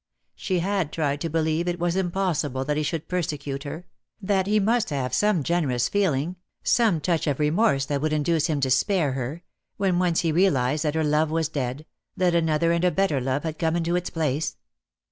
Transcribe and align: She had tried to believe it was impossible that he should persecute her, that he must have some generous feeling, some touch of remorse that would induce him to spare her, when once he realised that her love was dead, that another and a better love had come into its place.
She 0.33 0.61
had 0.61 0.91
tried 0.91 1.21
to 1.21 1.29
believe 1.29 1.67
it 1.67 1.77
was 1.77 1.95
impossible 1.95 2.65
that 2.65 2.75
he 2.75 2.81
should 2.81 3.07
persecute 3.07 3.61
her, 3.65 3.85
that 4.19 4.47
he 4.47 4.59
must 4.59 4.89
have 4.89 5.13
some 5.13 5.43
generous 5.43 5.87
feeling, 5.89 6.37
some 6.63 6.99
touch 6.99 7.27
of 7.27 7.37
remorse 7.39 7.85
that 7.85 8.01
would 8.01 8.11
induce 8.11 8.47
him 8.47 8.59
to 8.61 8.71
spare 8.71 9.11
her, 9.11 9.43
when 9.77 9.99
once 9.99 10.21
he 10.21 10.31
realised 10.31 10.85
that 10.85 10.95
her 10.95 11.03
love 11.03 11.29
was 11.29 11.49
dead, 11.49 11.85
that 12.17 12.33
another 12.33 12.71
and 12.71 12.83
a 12.83 12.89
better 12.89 13.21
love 13.21 13.43
had 13.43 13.59
come 13.59 13.75
into 13.75 13.95
its 13.95 14.09
place. 14.09 14.57